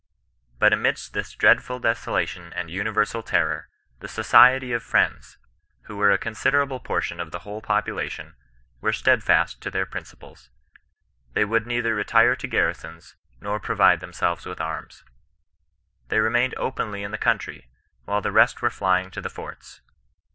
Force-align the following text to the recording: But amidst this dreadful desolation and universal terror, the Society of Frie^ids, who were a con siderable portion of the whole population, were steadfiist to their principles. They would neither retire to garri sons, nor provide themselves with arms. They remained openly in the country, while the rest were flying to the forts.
But 0.57 0.73
amidst 0.73 1.13
this 1.13 1.33
dreadful 1.35 1.77
desolation 1.77 2.51
and 2.53 2.71
universal 2.71 3.21
terror, 3.21 3.69
the 3.99 4.07
Society 4.07 4.73
of 4.73 4.83
Frie^ids, 4.83 5.37
who 5.83 5.95
were 5.95 6.09
a 6.09 6.17
con 6.17 6.33
siderable 6.33 6.83
portion 6.83 7.19
of 7.19 7.29
the 7.29 7.41
whole 7.45 7.61
population, 7.61 8.33
were 8.81 8.93
steadfiist 8.93 9.59
to 9.59 9.69
their 9.69 9.85
principles. 9.85 10.49
They 11.33 11.45
would 11.45 11.67
neither 11.67 11.93
retire 11.93 12.35
to 12.37 12.47
garri 12.47 12.75
sons, 12.75 13.15
nor 13.41 13.59
provide 13.59 13.99
themselves 13.99 14.47
with 14.47 14.59
arms. 14.59 15.03
They 16.07 16.17
remained 16.17 16.55
openly 16.57 17.03
in 17.03 17.11
the 17.11 17.19
country, 17.19 17.69
while 18.05 18.21
the 18.21 18.31
rest 18.31 18.63
were 18.63 18.71
flying 18.71 19.11
to 19.11 19.21
the 19.21 19.29
forts. 19.29 19.81